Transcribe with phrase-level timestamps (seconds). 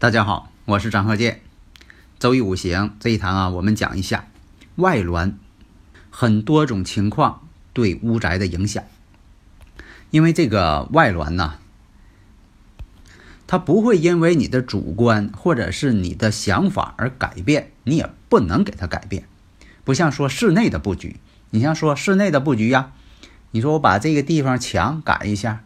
[0.00, 1.40] 大家好，我是张鹤剑。
[2.20, 4.28] 周易五行这一堂啊，我们讲一下
[4.76, 5.36] 外峦
[6.08, 8.84] 很多种情况对屋宅的影响。
[10.12, 11.54] 因为这个外峦呐，
[13.48, 19.24] 它不会因为你的主观或者是你的想法而改变，你也不能给它改变。
[19.82, 21.16] 不像说室内的布局，
[21.50, 22.92] 你像说室内的布局呀，
[23.50, 25.64] 你说我把这个地方墙改一下。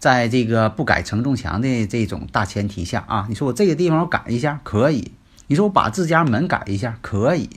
[0.00, 5.12] 在这个不改承重墙的这种大前提下啊，你说我这个地方我改一下可以，
[5.46, 7.50] 你说我把自家门改一下可以，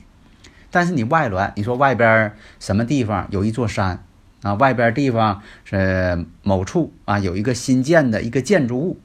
[0.70, 4.04] 但是你外峦，你说外边什么地方有一座山
[4.42, 9.00] 啊，外边地方是某处啊有一个新建的一个建筑物，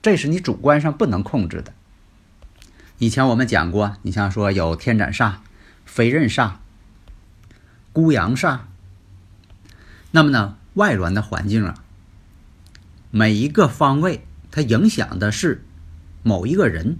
[0.00, 1.74] 这是你主观上不能控制的。
[2.96, 5.34] 以前我们讲过，你像说有天斩煞、
[5.84, 6.52] 飞刃煞、
[7.92, 8.60] 孤阳煞，
[10.12, 11.84] 那么呢外峦的环境啊。
[13.10, 15.64] 每一个方位，它影响的是
[16.22, 16.98] 某一个人。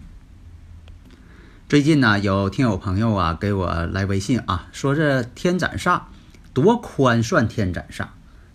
[1.69, 6.05] 最近呢，有听友朋友啊给我来微信啊，说这天斩煞
[6.55, 8.07] 多宽算天斩煞，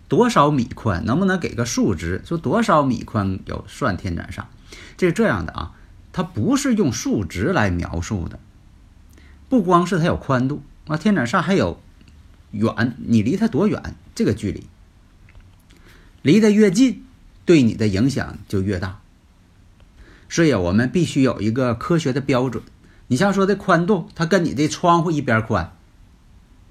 [0.08, 1.04] 多少米宽？
[1.04, 2.22] 能不能给个数值？
[2.26, 4.46] 说多少米宽有算天斩煞？
[4.96, 5.74] 这是这样的啊，
[6.12, 8.40] 它不是用数值来描述的。
[9.48, 11.80] 不光是它有宽度啊，天斩煞还有
[12.50, 13.94] 远，你离它多远？
[14.12, 14.66] 这个距离
[16.20, 17.03] 离得越近。
[17.44, 19.00] 对你的影响就越大，
[20.28, 22.62] 所以啊，我们必须有一个科学的标准。
[23.08, 25.72] 你像说的宽度，它跟你的窗户一边宽，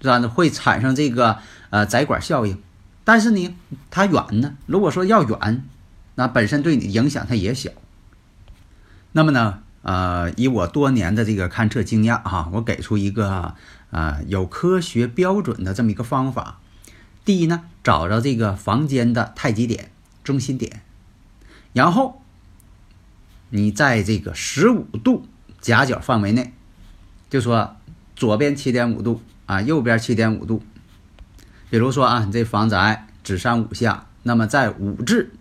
[0.02, 0.20] 是吧？
[0.28, 1.38] 会产生这个
[1.70, 2.60] 呃窄管效应。
[3.04, 3.56] 但是呢，
[3.92, 5.64] 它远呢，如果说要远，
[6.16, 7.70] 那本身对你影响它也小。
[9.12, 13.54] 那么呢，呃，以我多年的这个勘测经验哈，我给出一个
[13.92, 16.60] 啊有科学标准的这么一个方法。
[17.24, 19.92] 第一呢，找着这个房间的太极点。
[20.24, 20.82] 中心点，
[21.74, 22.22] 然后
[23.50, 25.28] 你在这个十五度
[25.60, 26.54] 夹角范围内，
[27.30, 27.76] 就说
[28.16, 30.64] 左边七点五度啊，右边七点五度。
[31.70, 35.34] 比如说啊，你这房宅子山午向，那么在五至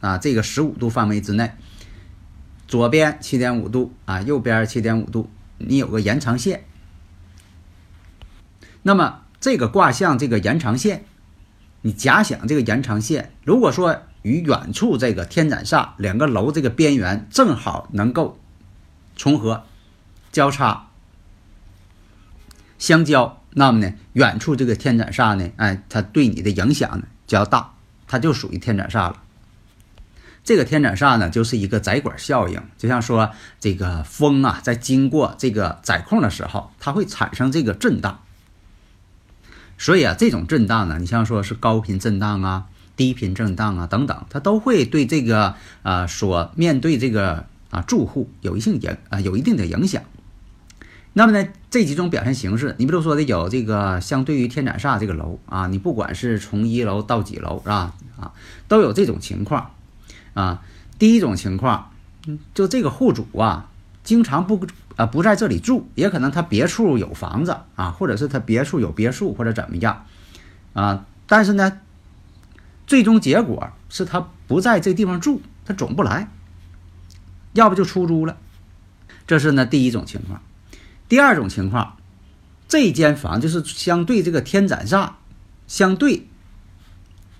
[0.00, 1.52] 啊这个十五度范围之内，
[2.66, 6.64] 左边七点五度啊，右边七点五度，你有个延长线。
[8.82, 11.04] 那么这个卦象这个延长线，
[11.82, 14.02] 你假想这个延长线，如果说。
[14.22, 18.38] 与远处这个天斩煞两个楼这个边缘正好能够
[19.16, 19.64] 重合、
[20.30, 20.88] 交叉、
[22.78, 27.74] 相交，那么呢，远处这个天斩煞呢，哎，它对你的影响呢就要大，
[28.06, 29.22] 它就属于天斩煞了。
[30.42, 38.22] 这个天斩煞呢，就是一个窄管效应，就像说这个风啊，在经过这个窄空的时候，它会产生这个震荡。
[39.76, 42.66] 所以啊，这种震荡呢，你像说是高频震荡啊。
[43.00, 50.02] 低频震荡啊，等等，它都会对这个啊所面对这个啊住户有一定影啊有一定的影响。
[51.14, 58.32] 那么呢，这几种表现形式，你比如说的有这个相对于天斩煞这个楼啊，你不管是从一楼到几楼是吧啊，
[58.68, 59.70] 都有这种情况
[60.34, 60.62] 啊。
[60.98, 61.92] 第一种情况，
[62.52, 63.70] 就这个户主啊，
[64.04, 70.04] 经常不啊不在这里住，也可能他别处有房子啊，或者是他别处有别墅或者怎么样
[70.74, 71.78] 啊，但是呢。
[72.90, 76.28] 最终结果是他不在这地方住，他总不来，
[77.52, 78.36] 要不就出租了。
[79.28, 80.42] 这是呢第一种情况。
[81.08, 81.98] 第二种情况，
[82.66, 85.10] 这间房就是相对这个天斩煞，
[85.68, 86.26] 相对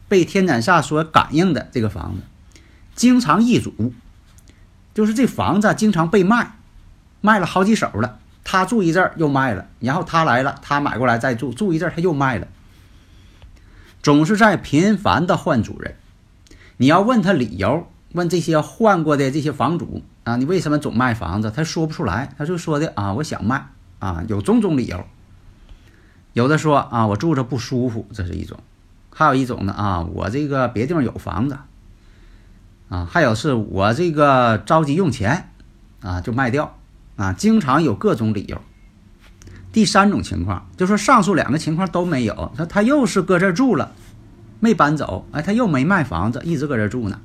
[0.06, 2.22] 被天斩煞所感应的这个房子，
[2.94, 3.92] 经常易主，
[4.94, 6.58] 就是这房子经常被卖，
[7.20, 8.20] 卖了好几手了。
[8.44, 12.46] 他住一阵儿又卖了，然后他来了，他买过来再住，住一阵儿他又卖了。
[14.02, 15.94] 总是在频繁的换主人，
[16.78, 21.52] 你要问他理由，问这些换过的这些房主啊，你为什么总卖房子？
[21.54, 23.68] 他说不出来，他就说的啊，我想卖
[23.98, 25.04] 啊，有种种理由。
[26.32, 28.56] 有的说啊，我住着不舒服，这是一种；
[29.10, 31.58] 还有一种呢啊，我这个别地方有房子
[32.88, 35.50] 啊，还有是我这个着急用钱
[36.00, 36.78] 啊，就卖掉
[37.16, 38.62] 啊，经常有各种理由。
[39.72, 43.92] 第三种情况，就说上述两个情况都没有，他他又是搁这住了，
[44.58, 47.20] 没搬走，哎，他又没卖房子，一直搁这住呢。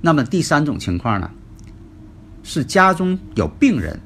[0.00, 1.30] 那么第三种情况呢，
[2.42, 4.00] 是家中有病人，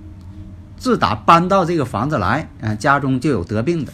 [0.76, 3.92] 自打搬到这个房子来，啊，家中就有得病的。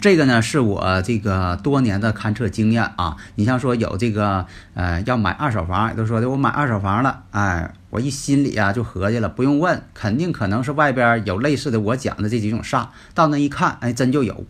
[0.00, 3.16] 这个呢，是我这个多年的勘测经验啊。
[3.36, 12.86] 你像说有这个呃要买二手房，都说的我买二手房了，哎，我一心里啊就合计了，不用问，肯定可能是外边有类似的我讲的这几种煞。
[13.12, 14.46] 到那一看，哎，真就有。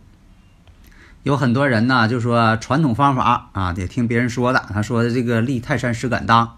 [1.23, 4.65] 有很多人呢就说传统方法啊，得听别人说的。
[4.71, 6.55] 他说的这个立泰山石敢当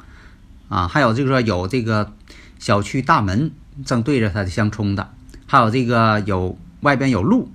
[0.69, 2.13] 啊，还有就是说有这个
[2.59, 3.49] 小区大门
[3.83, 5.09] 正对着它相冲的，
[5.47, 7.49] 还有这个有外边有路。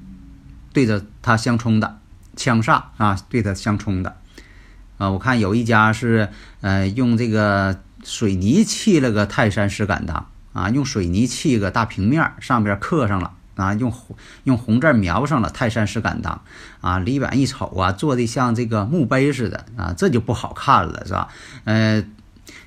[0.72, 1.98] 对着它相冲的
[2.34, 4.16] 枪煞啊，对它相冲的
[4.98, 6.28] 啊，我看有一家是
[6.62, 13.92] 呃用这个水泥砌了个泰山石敢当啊，用水泥砌个大平面，上边刻上了啊，用
[14.44, 16.42] 用红字描上了泰山石敢当
[16.80, 21.28] 啊，里边一瞅啊，做的像这个墓碑似的啊，这就不好看了是吧？
[21.64, 22.04] 呃。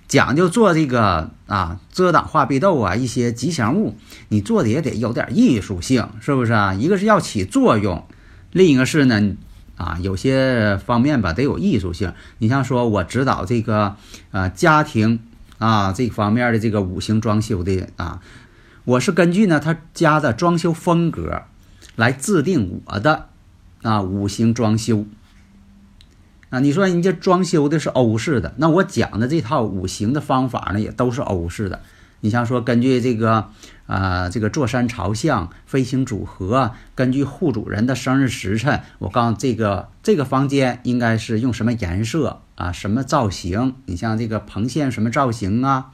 [0.06, 3.98] 讲究做这个啊，遮挡化壁斗啊，一些吉祥物，
[4.28, 6.74] 你做的也得有点艺术性，是不是啊？
[6.76, 8.06] 一个是要起作用，
[8.52, 9.36] 另一个是呢，
[9.76, 12.14] 啊，有些方面吧得有艺术性。
[12.38, 13.96] 你像说我指导这个
[14.32, 15.20] 啊家庭
[15.58, 18.22] 啊这方面的这个五行装修的啊，
[18.86, 21.44] 我是根据呢他家的装修风格
[21.96, 23.30] 来制定我的
[23.82, 25.06] 啊五行装修。
[26.50, 31.82] 啊，你说人家装修的是欧式的，那我讲的这套五行的方法呢，也都是欧式的。
[32.24, 33.50] 你像说根据这个，
[33.86, 43.76] 啊，这个坐山朝向、飞行组合，根据户主人的生日时辰，我告诉这个这个房间应该是用什么颜色啊，什么造型？
[43.88, 45.88] 你像这个棚线什么造型啊？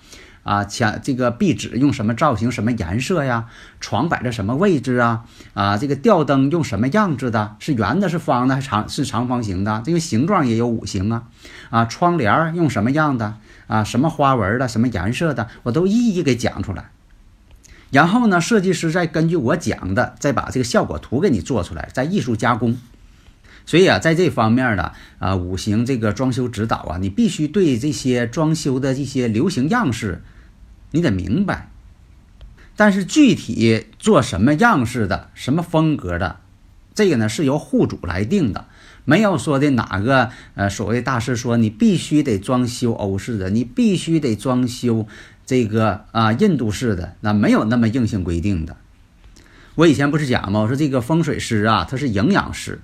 [0.43, 3.47] 啊，墙这个壁纸用什么造型、什么颜色呀？
[3.79, 5.25] 床摆在什么位置啊？
[5.55, 7.55] 啊，这个吊灯用什么样子的？
[7.57, 9.81] 是圆的、是方的、还长是长方形的？
[9.83, 11.23] 这个形状也有五行啊！
[11.71, 13.35] 啊，窗帘用什么样的？
[13.69, 14.67] 啊，什么花纹的？
[14.67, 15.47] 什么颜色的？
[15.63, 16.89] 我都一一给讲出来。
[17.91, 22.77] 然后呢，设计师再根据我讲的，再把这个效果图给你做出来，再艺术加工。
[23.65, 30.21] 所以啊，在这方面呢啊，五行这个装修指导啊，你必须对这些装修的这些流行样式。
[30.91, 31.69] 你得明白，
[32.75, 36.39] 但是具体做什么样式的、什么风格的，
[36.95, 38.65] 这个呢是由户主来定的，
[39.05, 45.07] 没有说的哪个呃所谓大师说你必须得装修欧式的，你必须得装修
[45.45, 48.77] 这个啊印度式的，那没有那么硬性规定的。
[49.75, 50.59] 我以前不是讲吗？
[50.61, 52.79] 我说这个风水师啊，他是营养师，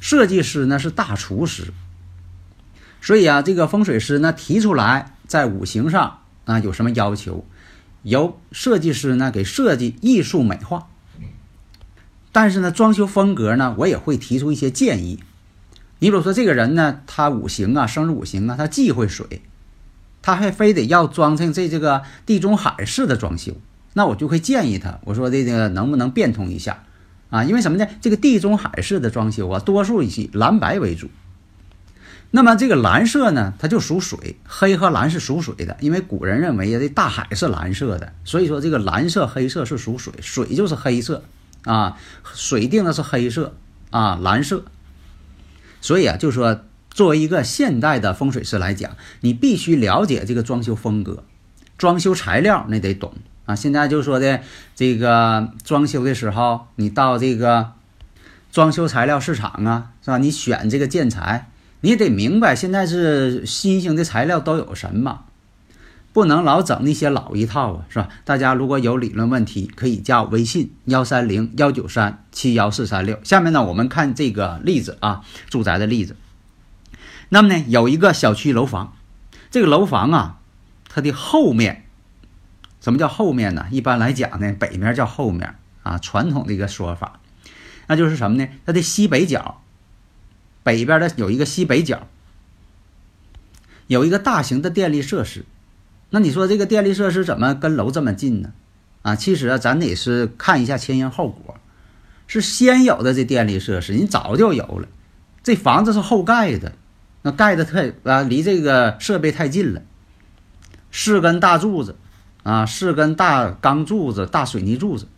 [0.00, 1.72] 设计师呢是大厨师，
[3.00, 6.20] 所以啊，这个风水师呢提出来在五行上。
[6.44, 7.44] 啊，有什么要求？
[8.04, 10.88] 由设计师呢给设计艺术美化。
[12.40, 15.18] 但是呢，装修风格呢，我也会提出一些建议。
[15.98, 19.42] 你比如说，这个人呢，他五行啊，生日五行啊，他忌讳水，
[20.22, 23.56] 他还非得要装成这这个地中海式的装修，
[23.94, 26.84] 那我就会建议他，我说这个能不能变通一下
[27.30, 27.42] 啊？
[27.42, 27.88] 因为什么呢？
[28.00, 31.10] 这个地中海式的装修啊，多数以蓝白为主。
[32.30, 41.24] 那么这个蓝色呢，它就属水，黑和蓝是属水的，因为古人认为呀，这大海是蓝色的，所以说这个蓝色、黑色是属水，水就是黑色
[41.64, 41.96] 啊，
[42.34, 43.54] 水定的是黑色
[43.90, 44.64] 啊，蓝色。
[45.80, 51.22] 所以啊，就说作为一个现代的风水师来讲，你必须了解这个装修风格，
[51.76, 53.14] 装修材料那得懂
[53.46, 53.54] 啊。
[53.54, 54.40] 现在就说的
[54.74, 57.72] 这个装修的时候，你到这个
[58.50, 60.18] 装修材料市场啊，是吧？
[60.18, 61.50] 你选这个建材。
[61.80, 65.26] 你得明白，现在是新型的材料都有什么，
[66.18, 68.08] 不能老整那些老一套啊，是吧？
[68.24, 73.20] 大家如果有理论问题，可以加微信幺三零幺九三七幺四三六。
[73.22, 76.16] 下面呢，我们看这个例子啊，住宅的例子。
[77.28, 78.96] 那么呢，有一个小区楼房，
[79.48, 80.40] 这个楼房啊，
[80.88, 81.84] 它的后面，
[82.80, 83.66] 什么叫后面呢？
[83.70, 87.20] 一般来讲呢，北面叫后面啊，传统的一个说法，
[87.86, 88.48] 那就是什么呢？
[88.66, 89.60] 它的西北角。
[90.64, 92.08] 北边的有一个西北角，
[93.86, 95.44] 有一个大型的电力设施。
[96.10, 98.52] 那你说这个电力设施怎么跟楼这么近呢？
[99.02, 101.56] 啊，其实啊，咱得是看一下前因后果。
[102.26, 104.86] 是先有的这电力设施，你早就有了。
[105.42, 106.72] 这房子是后盖的，
[107.22, 109.80] 那盖的太啊，离这个设备太近了。
[110.92, 111.96] 四根大柱子，
[112.42, 115.08] 啊，四根大钢柱子、大水泥柱子，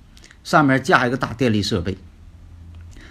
[0.44, 1.98] 上面架一个大电力设备。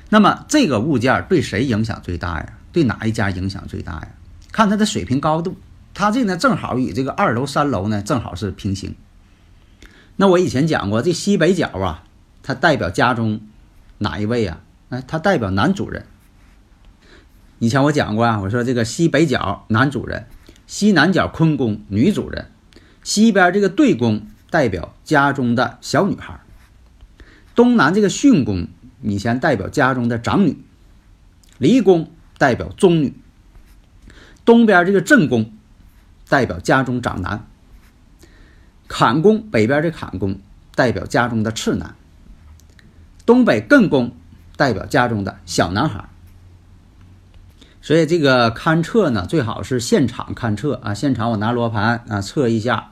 [0.09, 2.53] 那么这个物件对谁影响最大呀？
[2.71, 4.07] 对哪一家影响最大呀？
[4.51, 5.57] 看它的水平高度，
[6.00, 8.96] 它这呢正好与这个二楼、三楼呢正好是平行。
[10.15, 12.06] 那我以前讲过，这西北角啊，
[12.41, 13.41] 它代表家中
[13.98, 14.62] 哪一位啊？
[14.88, 16.06] 哎，它代表男主人。
[17.58, 20.27] 以前我讲过啊，我说这个西北角男主人，
[20.68, 22.50] 西南角坤宫女主人，
[23.03, 26.39] 西边这个对宫代表家中的小女孩，
[27.56, 28.70] 东南这个巽宫
[29.01, 30.63] 以前代表家中的长女，
[31.58, 33.13] 离宫代表中女，
[34.46, 35.51] 东边这个正宫
[36.29, 37.45] 代表家中长男，
[38.88, 40.39] 坎宫北边这坎宫
[40.75, 41.95] 代表家中的次男，
[43.25, 44.12] 东北艮宫
[44.55, 46.07] 代表家中的小男孩。
[47.81, 52.91] 所以这个勘测呢，最好是现场勘测啊，现场我拿罗盘啊测一下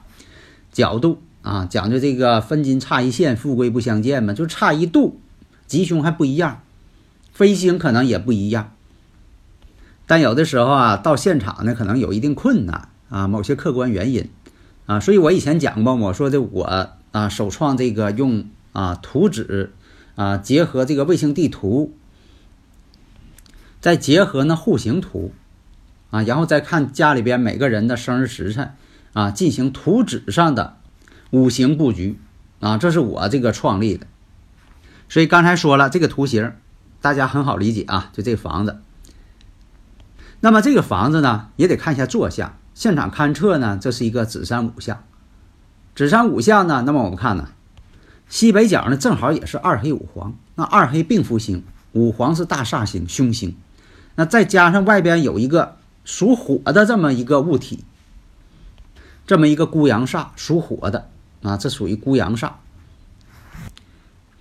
[0.72, 5.20] 角度啊，讲究这个分金差一线，富贵不相见嘛，就差一度，
[5.66, 6.62] 吉凶还不一样，
[7.32, 8.72] 飞星可能也不一样。
[10.06, 14.30] 但有的时候啊，到现场呢，可能有一定困难啊，某些客观原因
[14.86, 19.72] 啊，所以我以前讲过，我说的我啊首创这个用啊图纸
[20.14, 21.94] 啊结合这个卫星地图。
[23.80, 25.32] 再结合呢户型图，
[26.10, 28.74] 啊，然后再看家里边每个人的生日时辰，
[29.12, 30.78] 啊，进行图纸上的
[31.30, 32.18] 五行布局，
[32.58, 34.08] 啊，这是我这个创立的。
[35.08, 36.52] 所以刚才说了这个图形，
[37.00, 38.80] 大家很好理解啊，就这房子。
[40.40, 42.58] 那么这个房子呢，也得看一下坐向。
[42.78, 45.02] 现场勘测呢，这是一个子山五向。
[45.96, 47.48] 子山五向呢，那么我们看呢，
[48.28, 53.56] 西北角呢正好也是二黑五黄，那二黑并福星，五黄是大煞星、凶星。
[54.14, 57.82] 那再加上外边有一个属火的这么一个物体，
[59.26, 61.10] 这么一个孤阳煞，属火的
[61.42, 62.52] 啊，这属于孤阳煞，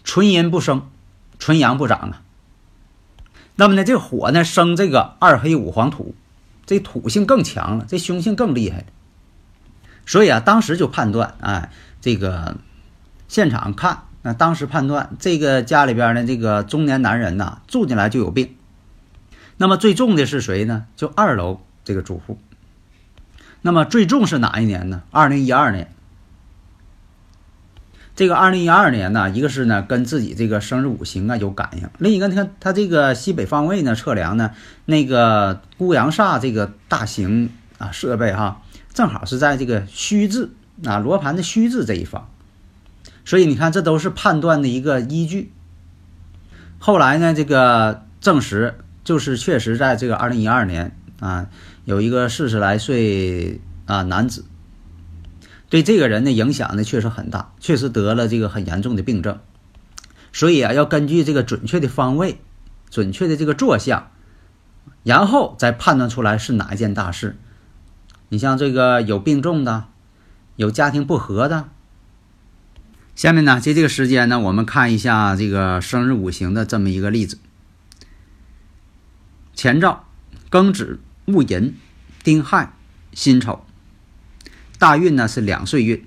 [0.04, 0.88] 纯阴不生，
[1.40, 2.22] 纯阳不长啊。
[3.56, 6.14] 那么呢，这火呢生这个二黑五黄土，
[6.68, 8.86] 这土性更强了，这凶性更厉害。
[10.06, 12.58] 所以啊，当时就判断，哎，这个
[13.28, 18.56] 现场看，那当时判断这个家里边的这个中年男人呐，住进来就有病。
[19.58, 20.86] 那么最重的是谁呢？
[20.96, 22.38] 就二楼这个住户。
[23.62, 25.02] 那么最重是哪一年呢？
[25.10, 25.92] 二零一二年。
[28.18, 34.52] 这个二零一二年呢，一个是呢跟自己这个生日五行啊有感应，另一个你看他这个西北方位呢测量呢，
[34.84, 38.62] 那个孤阳煞这个大型啊设备哈，
[38.94, 40.52] 正好是在这个虚字
[40.84, 42.28] 啊罗盘的虚字这一方，
[43.24, 45.54] 所以你看这都是判断的一个依据。
[46.80, 48.74] 后来呢，这个证实。
[49.04, 51.48] 就是确实在这个二零一二年啊，
[51.86, 54.44] 有一个四十来岁啊男子，
[55.70, 59.40] 对这个人的影响呢确实很大，确实得了这个很严重的病症，
[60.32, 62.40] 所以啊要根据这个准确的方位、
[62.90, 64.10] 准确的这个坐向，
[65.04, 67.38] 然后再判断出来是哪一件大事。
[68.30, 69.86] 你像这个有病重的，
[70.56, 71.70] 有家庭不和的。
[73.16, 77.40] 下面呢，借这个时间呢，我们看一下这个生日五行的这么一个例子。
[79.54, 80.06] 前兆：
[80.50, 81.76] 庚子、戊寅、
[82.24, 82.74] 丁亥、
[83.14, 83.66] 辛丑。
[84.80, 86.06] 大运呢是两岁运：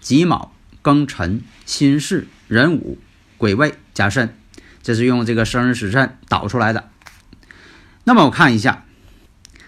[0.00, 0.52] 己卯、
[0.82, 2.98] 庚辰、辛巳、壬午、
[3.38, 4.36] 癸未、甲申。
[4.82, 6.90] 这是用这个生日时辰导出来的。
[8.04, 8.84] 那么我看一下，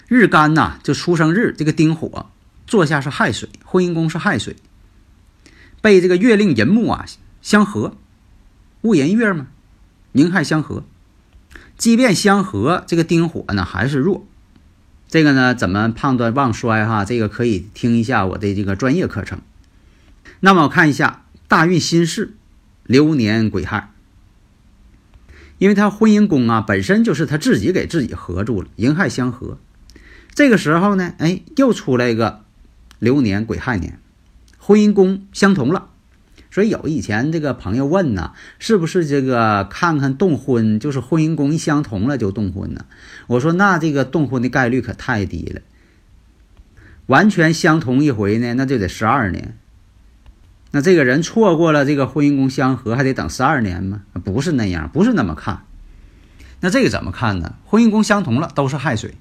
[0.08, 2.30] 日干呐，就出生日这个丁火，
[2.66, 4.56] 坐下是亥水，婚姻宫是亥水，
[5.80, 7.06] 被这个月令寅木啊
[7.40, 7.96] 相合，
[8.82, 9.46] 戊寅月嘛，
[10.12, 10.84] 宁亥相合。
[11.78, 14.26] 即便相合，这个丁火呢还是弱。
[15.08, 17.04] 这个呢怎么判断旺衰哈？
[17.04, 19.40] 这个可以听一下我的这个专业课程。
[20.40, 22.34] 那么我看一下大运辛巳，
[22.84, 23.92] 流年癸亥，
[25.58, 29.58] 因为他婚姻宫啊本身就是他自己给自己合住了，寅亥相合。
[30.34, 32.42] 这个时候呢，哎，又出来一个
[32.98, 34.00] 流年癸亥年，
[34.58, 35.90] 婚姻宫相同了。
[36.54, 38.30] 所以有以前这个朋友问呢，
[38.60, 42.84] 是不是这个看看动婚，就是婚姻宫一相同了就动婚呢？
[43.26, 45.62] 我说那这个动婚的概率可太低了，
[47.06, 49.58] 完全相同一回呢，那就得十二年。
[50.70, 54.02] 那这个人错过了这个婚姻宫相合，还得等十二年吗？
[54.22, 55.64] 不是那样，不是那么看。
[56.60, 57.56] 那这个怎么看呢？
[57.64, 59.14] 婚姻宫相同了，都是亥水，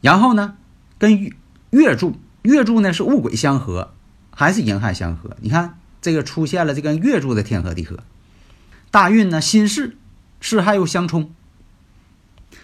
[0.00, 0.56] 然后呢，
[0.98, 1.30] 跟月
[1.70, 3.92] 月柱月柱呢是戊癸相合，
[4.34, 5.36] 还是寅亥相合？
[5.40, 5.78] 你看。
[6.08, 8.02] 这个出现了这个月柱的天合地合，
[8.90, 9.92] 大运呢辛巳，
[10.40, 11.34] 巳亥又相冲，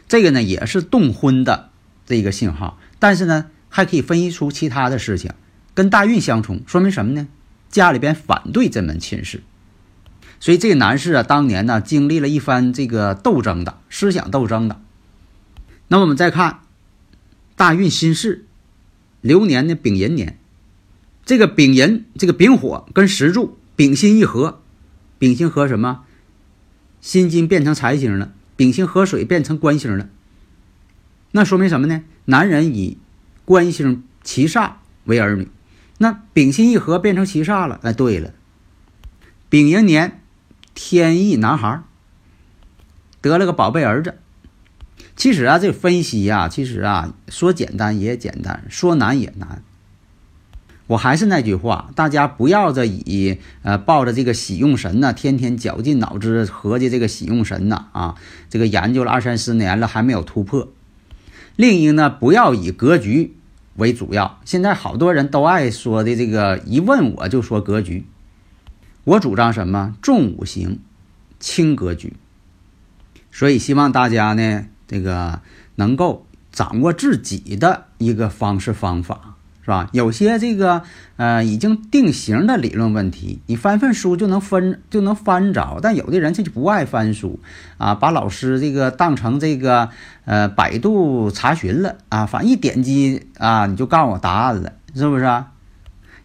[0.08, 1.68] 这个呢也是动婚的
[2.06, 5.34] 这个信号，但是呢还可以分析出其他的事情，
[5.74, 7.28] 跟大运相冲，说明什么呢？
[7.68, 9.42] 家里边反对这门亲事，
[10.40, 14.80] 所以这个男士啊，当年呢经历了一番这个斗争的思想斗争的。
[15.88, 16.60] 那么我们再看
[17.56, 18.46] 大运新事，
[19.20, 20.38] 流年的丙寅年。
[21.24, 24.60] 这个丙寅，这个丙火跟石柱丙辛一合，
[25.18, 26.04] 丙辛合什么？
[27.00, 30.08] 辛金变成财星了，丙辛合水变成官星了。
[31.32, 32.02] 那说明什么呢？
[32.26, 32.98] 男人以
[33.44, 34.72] 官星七煞
[35.04, 35.48] 为儿女，
[35.98, 37.80] 那丙辛一合变成七煞了。
[37.82, 38.32] 哎，对了，
[39.48, 40.22] 丙寅年
[40.74, 41.82] 天意男孩
[43.20, 44.18] 得了个宝贝儿子。
[45.16, 49.62] 其实啊，这分析呀，其实啊，说简单也简单，说难也难。
[50.86, 58.14] 我还是那句话，大家不要着以呃抱着这个喜用神呢，天天绞尽脑汁合计这个喜用神呢啊，
[58.50, 60.68] 这个研究了二三十年了还没有突破。
[61.56, 63.34] 另一个呢，不要以格局
[63.76, 64.40] 为主要。
[64.44, 68.06] 现在好多人都爱说的这个，一问我就说格局。
[69.04, 69.94] 我主张什么？
[70.02, 70.80] 重五行，
[71.38, 72.14] 轻格局。
[73.32, 74.66] 所以希望大家呢。
[74.86, 75.40] 这个
[75.76, 79.33] 能够掌握自己的一个方式方法，
[79.64, 79.88] 是吧？
[79.92, 80.82] 有些这个
[81.16, 85.78] 呃已经定型的理论问题，你翻翻书就能分就能翻着。
[85.80, 87.40] 但有的人他就不爱翻书
[87.78, 89.88] 啊，把老师这个当成这个
[90.26, 95.44] 呃百度查询了啊，反正一点击啊你就告诉我答案了，是不是？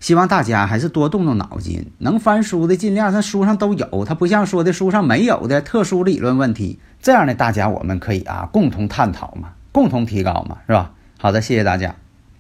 [0.02, 6.80] 希望大家还是多动动脑筋，能翻书的尽量，那书上都有，它不像说的书上没有的特殊理论问题。
[7.02, 10.92] 这样的大家我们可以啊共同探讨嘛，共同提高嘛，是吧？
[11.18, 11.96] 好的，谢谢大家。